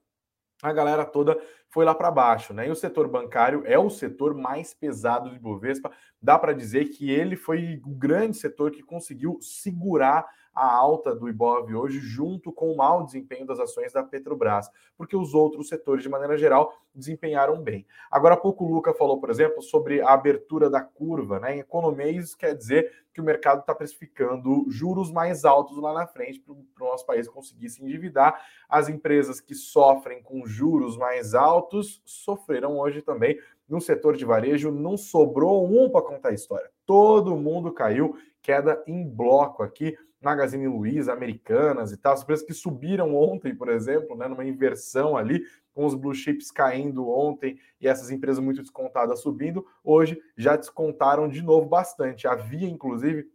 [0.61, 2.65] a galera toda foi lá para baixo, né?
[2.65, 5.91] E o setor bancário é o setor mais pesado de Bovespa.
[6.21, 11.27] Dá para dizer que ele foi o grande setor que conseguiu segurar a alta do
[11.27, 16.03] Ibov hoje, junto com o mau desempenho das ações da Petrobras, porque os outros setores,
[16.03, 17.85] de maneira geral, desempenharam bem.
[18.11, 21.55] Agora há pouco o Luca falou, por exemplo, sobre a abertura da curva, né?
[21.55, 26.07] Em economia, isso quer dizer que o mercado está precificando juros mais altos lá na
[26.07, 28.41] frente para o nosso país conseguir se endividar.
[28.67, 33.39] As empresas que sofrem com juros mais altos sofreram hoje também.
[33.67, 36.69] No setor de varejo, não sobrou um para contar a história.
[36.85, 39.97] Todo mundo caiu, queda em bloco aqui.
[40.23, 45.17] Magazine Luiza, Americanas e tal, as empresas que subiram ontem, por exemplo, né, numa inversão
[45.17, 50.55] ali, com os blue chips caindo ontem e essas empresas muito descontadas subindo, hoje já
[50.55, 52.27] descontaram de novo bastante.
[52.27, 53.27] Havia, inclusive,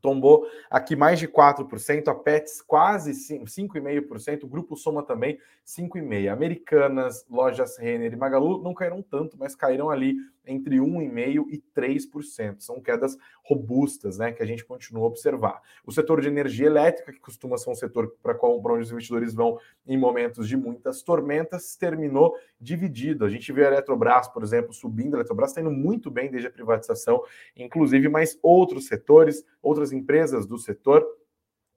[0.00, 6.30] tombou aqui mais de 4%, a Pets quase 5,5%, o Grupo Soma também 5,5%.
[6.30, 12.60] Americanas, lojas Renner e Magalu não caíram tanto, mas caíram ali entre 1,5% e 3%.
[12.60, 15.60] São quedas robustas, né, que a gente continua a observar.
[15.84, 19.58] O setor de energia elétrica, que costuma ser um setor para onde os investidores vão
[19.86, 23.24] em momentos de muitas tormentas, terminou dividido.
[23.24, 26.48] A gente vê a Eletrobras, por exemplo, subindo, a Eletrobras está indo muito bem desde
[26.48, 27.22] a privatização,
[27.56, 31.04] inclusive, mas outros setores, outras empresas do setor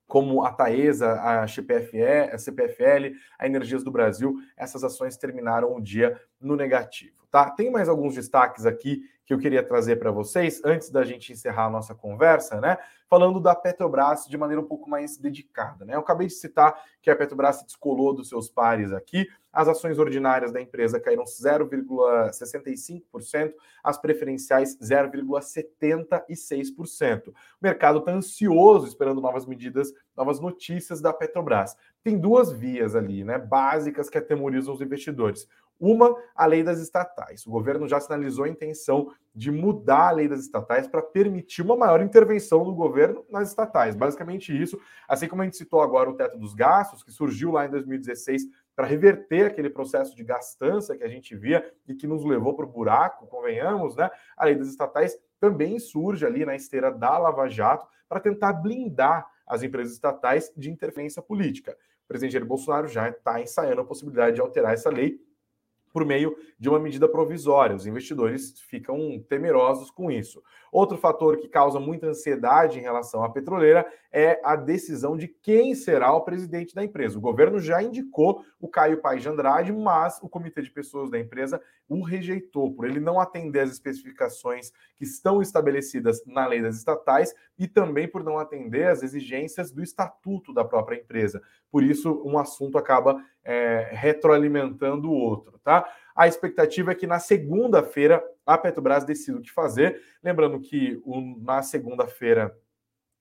[0.08, 6.20] como a Taesa, a a CPFL, a Energias do Brasil, essas ações terminaram o dia
[6.40, 7.52] no negativo, tá?
[7.52, 11.66] Tem mais alguns destaques aqui que eu queria trazer para vocês, antes da gente encerrar
[11.66, 12.78] a nossa conversa, né?
[13.10, 15.96] Falando da Petrobras de maneira um pouco mais dedicada, né?
[15.96, 20.00] Eu acabei de citar que a Petrobras se descolou dos seus pares aqui, as ações
[20.00, 27.28] ordinárias da empresa caíram 0,65%, as preferenciais 0,76%.
[27.28, 31.76] O mercado está ansioso esperando novas medidas, novas notícias da Petrobras.
[32.02, 35.50] Tem duas vias ali, né, básicas que atemorizam os investidores.
[35.80, 37.46] Uma, a lei das estatais.
[37.46, 41.76] O governo já sinalizou a intenção de mudar a lei das estatais para permitir uma
[41.76, 43.96] maior intervenção do governo nas estatais.
[43.96, 47.66] Basicamente isso, assim como a gente citou agora o teto dos gastos, que surgiu lá
[47.66, 48.44] em 2016
[48.76, 52.66] para reverter aquele processo de gastança que a gente via e que nos levou para
[52.66, 54.10] o buraco, convenhamos, né?
[54.36, 59.28] A lei das estatais também surge ali na esteira da Lava Jato para tentar blindar
[59.46, 61.78] as empresas estatais de interferência política.
[62.06, 65.20] O presidente Jair Bolsonaro já está ensaiando a possibilidade de alterar essa lei
[65.92, 67.76] por meio de uma medida provisória.
[67.76, 70.44] Os investidores ficam temerosos com isso.
[70.72, 75.76] Outro fator que causa muita ansiedade em relação à petroleira é a decisão de quem
[75.76, 77.18] será o presidente da empresa.
[77.18, 81.20] O governo já indicou o Caio Paes de Andrade, mas o comitê de pessoas da
[81.20, 86.76] empresa o rejeitou por ele não atender as especificações que estão estabelecidas na lei das
[86.76, 91.42] estatais e também por não atender às exigências do estatuto da própria empresa.
[91.72, 95.90] Por isso, um assunto acaba é, retroalimentando o outro, tá?
[96.16, 100.02] A expectativa é que na segunda-feira a Petrobras decida o que fazer.
[100.24, 102.56] Lembrando que o, na segunda-feira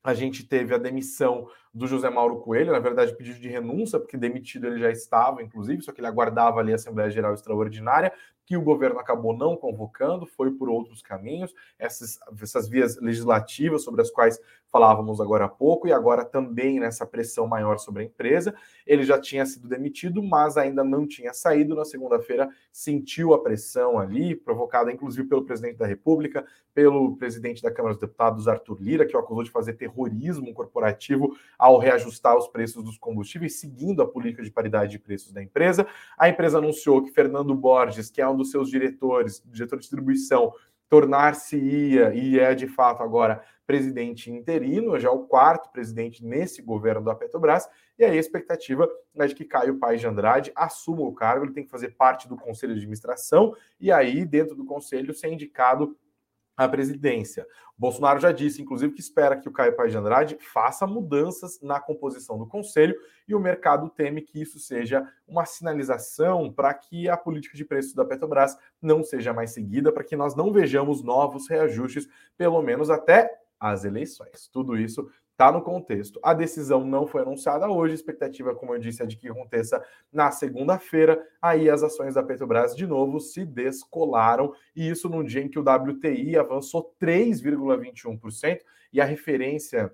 [0.03, 4.17] a gente teve a demissão do José Mauro Coelho, na verdade, pedido de renúncia, porque
[4.17, 8.13] demitido ele já estava, inclusive, só que ele aguardava ali a Assembleia Geral Extraordinária,
[8.47, 14.01] que o governo acabou não convocando, foi por outros caminhos, essas, essas vias legislativas sobre
[14.01, 18.55] as quais falávamos agora há pouco, e agora também nessa pressão maior sobre a empresa.
[18.87, 21.75] Ele já tinha sido demitido, mas ainda não tinha saído.
[21.75, 27.71] Na segunda-feira, sentiu a pressão ali, provocada inclusive pelo presidente da República, pelo presidente da
[27.71, 32.47] Câmara dos Deputados, Arthur Lira, que o acusou de fazer terrorismo corporativo ao reajustar os
[32.47, 35.87] preços dos combustíveis, seguindo a política de paridade de preços da empresa.
[36.19, 40.53] A empresa anunciou que Fernando Borges, que é um dos seus diretores, diretor de distribuição,
[40.89, 47.17] tornar-se-ia e é de fato agora presidente interino, já o quarto presidente nesse governo da
[47.17, 47.69] Petrobras,
[47.99, 51.53] e aí a expectativa é de que Caio Paes de Andrade assuma o cargo, ele
[51.53, 55.97] tem que fazer parte do conselho de administração, e aí dentro do conselho ser indicado
[56.57, 57.47] à presidência.
[57.79, 61.79] Bolsonaro já disse, inclusive, que espera que o Caio Paes de Andrade faça mudanças na
[61.79, 62.97] composição do conselho
[63.29, 67.93] e o mercado teme que isso seja uma sinalização para que a política de preços
[67.93, 72.89] da Petrobras não seja mais seguida, para que nós não vejamos novos reajustes, pelo menos
[72.89, 74.49] até as eleições.
[74.49, 76.19] Tudo isso está no contexto.
[76.23, 79.85] A decisão não foi anunciada hoje, a expectativa, como eu disse, é de que aconteça
[80.11, 81.23] na segunda-feira.
[81.43, 85.59] Aí as ações da Petrobras de novo se descolaram, e isso num dia em que
[85.59, 89.93] o WTI avançou 3,21% e a referência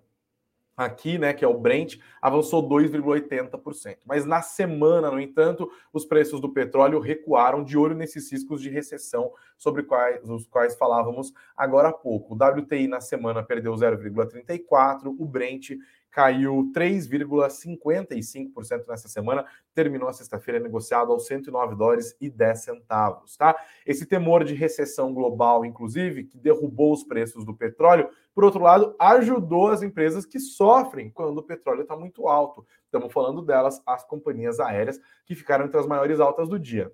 [0.77, 3.99] aqui, né, que é o Brent, avançou 2,80%.
[4.05, 8.71] Mas na semana, no entanto, os preços do petróleo recuaram de olho nesses riscos de
[8.71, 12.35] recessão sobre quais, os quais falávamos agora há pouco.
[12.35, 15.71] O WTI na semana perdeu 0,34, o Brent
[16.13, 23.57] caiu 3,55% nessa semana, terminou a sexta-feira negociado aos 109 dólares e 10 centavos, tá?
[23.87, 28.95] Esse temor de recessão global, inclusive, que derrubou os preços do petróleo, por outro lado,
[28.99, 32.67] ajudou as empresas que sofrem quando o petróleo está muito alto.
[32.85, 36.93] Estamos falando delas, as companhias aéreas, que ficaram entre as maiores altas do dia.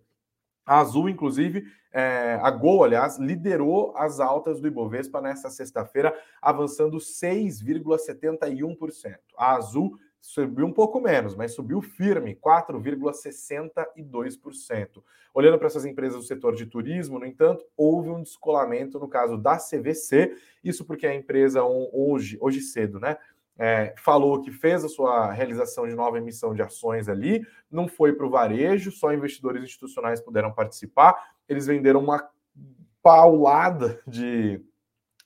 [0.69, 6.99] A Azul, inclusive, é, a Gol, aliás, liderou as altas do Ibovespa nesta sexta-feira, avançando
[6.99, 9.17] 6,71%.
[9.39, 15.03] A Azul subiu um pouco menos, mas subiu firme, 4,62%.
[15.33, 19.39] Olhando para essas empresas do setor de turismo, no entanto, houve um descolamento no caso
[19.39, 23.17] da CVC, isso porque a empresa hoje, hoje cedo, né?
[23.59, 28.12] É, falou que fez a sua realização de nova emissão de ações ali, não foi
[28.12, 31.33] para o varejo, só investidores institucionais puderam participar.
[31.49, 32.31] Eles venderam uma
[33.03, 34.64] paulada de,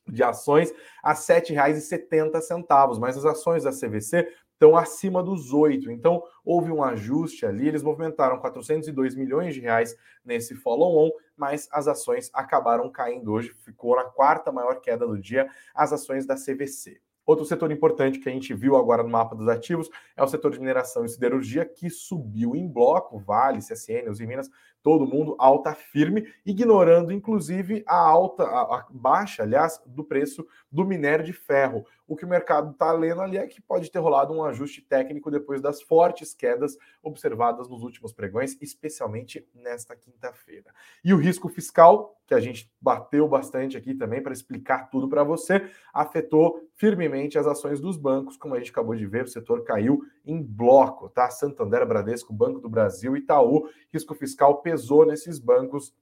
[0.08, 4.26] de ações a R$ 7,70, mas as ações da CVC
[4.62, 5.90] estão acima dos oito.
[5.90, 11.88] Então, houve um ajuste ali, eles movimentaram 402 milhões de reais nesse follow-on, mas as
[11.88, 17.00] ações acabaram caindo hoje, ficou na quarta maior queda do dia, as ações da CVC.
[17.24, 20.50] Outro setor importante que a gente viu agora no mapa dos ativos é o setor
[20.50, 24.50] de mineração e siderurgia, que subiu em bloco, Vale, CSN, os Minas,
[24.82, 30.84] todo mundo alta firme, ignorando inclusive a alta, a, a baixa, aliás, do preço do
[30.84, 31.86] minério de ferro.
[32.12, 35.30] O que o mercado está lendo ali é que pode ter rolado um ajuste técnico
[35.30, 40.70] depois das fortes quedas observadas nos últimos pregões, especialmente nesta quinta-feira.
[41.02, 45.24] E o risco fiscal, que a gente bateu bastante aqui também para explicar tudo para
[45.24, 49.64] você, afetou firmemente as ações dos bancos, como a gente acabou de ver, o setor
[49.64, 51.30] caiu em bloco, tá?
[51.30, 55.94] Santander, Bradesco, Banco do Brasil, Itaú, risco fiscal pesou nesses bancos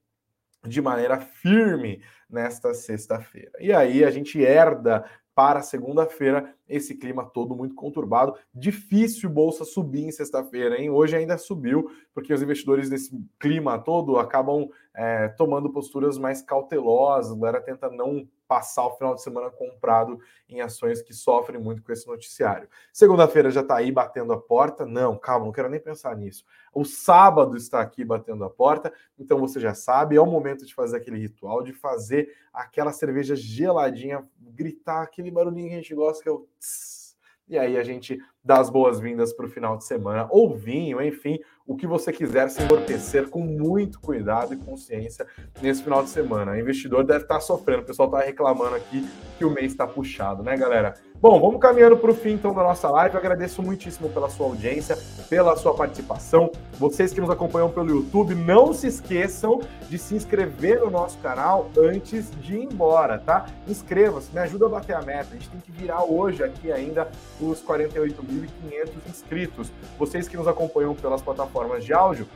[0.66, 3.52] de maneira firme nesta sexta-feira.
[3.58, 5.04] E aí a gente herda
[5.34, 8.34] para segunda-feira esse clima todo muito conturbado.
[8.54, 10.90] Difícil bolsa subir em sexta-feira, hein?
[10.90, 17.32] Hoje ainda subiu, porque os investidores nesse clima todo acabam é, tomando posturas mais cautelosas,
[17.32, 21.84] a galera tenta não passar o final de semana comprado em ações que sofrem muito
[21.84, 22.68] com esse noticiário.
[22.92, 24.84] Segunda-feira já está aí batendo a porta?
[24.84, 26.44] Não, calma, não quero nem pensar nisso.
[26.74, 30.74] O sábado está aqui batendo a porta, então você já sabe, é o momento de
[30.74, 36.20] fazer aquele ritual, de fazer aquela cerveja geladinha, gritar aquele barulhinho que a gente gosta,
[36.20, 39.84] que é o tss, e aí a gente dá as boas-vindas para o final de
[39.84, 41.38] semana, ou vinho, enfim,
[41.70, 45.24] o que você quiser se entorpecer com muito cuidado e consciência
[45.62, 46.50] nesse final de semana.
[46.50, 49.08] O investidor deve estar sofrendo, o pessoal está reclamando aqui
[49.38, 50.94] que o mês está puxado, né, galera?
[51.20, 53.14] Bom, vamos caminhando para o fim então da nossa live.
[53.14, 54.98] Eu agradeço muitíssimo pela sua audiência,
[55.28, 56.50] pela sua participação.
[56.72, 61.70] Vocês que nos acompanham pelo YouTube, não se esqueçam de se inscrever no nosso canal
[61.78, 63.46] antes de ir embora, tá?
[63.68, 65.28] Inscreva-se, me ajuda a bater a meta.
[65.30, 67.06] A gente tem que virar hoje aqui ainda
[67.38, 69.70] os 48.500 inscritos.
[69.98, 72.26] Vocês que nos acompanham pelas plataformas de áudio,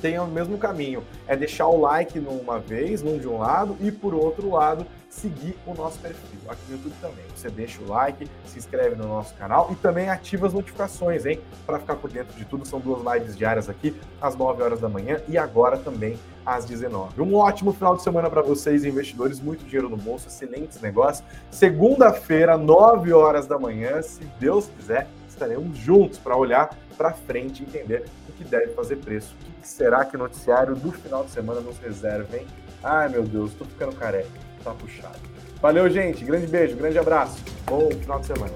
[0.00, 1.02] tenham o mesmo caminho.
[1.26, 5.56] É deixar o like numa vez, num de um lado, e por outro lado, seguir
[5.66, 7.24] o nosso perfil aqui no YouTube também.
[7.34, 11.40] Você deixa o like, se inscreve no nosso canal e também ativa as notificações, hein?
[11.66, 12.66] Para ficar por dentro de tudo.
[12.66, 17.20] São duas lives diárias aqui, às 9 horas da manhã e agora também às 19.
[17.20, 19.40] Um ótimo final de semana para vocês, investidores.
[19.40, 21.26] Muito dinheiro no bolso, excelentes negócios.
[21.50, 27.66] Segunda-feira, 9 horas da manhã, se Deus quiser, estaremos juntos para olhar para frente e
[27.66, 28.04] entender
[28.38, 29.34] que deve fazer preço.
[29.58, 32.46] O que será que o noticiário do final de semana nos reserva, hein?
[32.82, 35.18] Ai, meu Deus, estou ficando careca tá puxado.
[35.60, 36.24] Valeu, gente.
[36.24, 37.42] Grande beijo, grande abraço.
[37.66, 38.54] Bom final de semana.